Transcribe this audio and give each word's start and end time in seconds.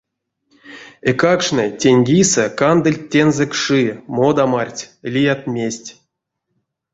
Эйкакштнэ 1.09 1.65
тень 1.79 2.03
кисэ 2.07 2.45
кандыльть 2.59 3.07
тензэ 3.11 3.45
кши, 3.51 3.83
модамарть, 4.15 4.87
лият-мезть. 5.13 5.87